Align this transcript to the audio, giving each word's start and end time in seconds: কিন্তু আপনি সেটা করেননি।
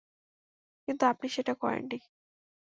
কিন্তু 0.87 1.03
আপনি 1.05 1.27
সেটা 1.29 1.53
করেননি। 1.55 1.97